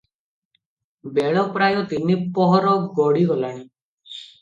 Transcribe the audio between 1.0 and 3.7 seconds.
ବେଳ ପ୍ରାୟ ତିନି ପହର ଗଡ଼ିଗଲାଣି।